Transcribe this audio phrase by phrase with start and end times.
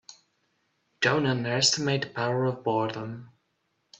[1.01, 3.29] Don't underestimate the power of boredom.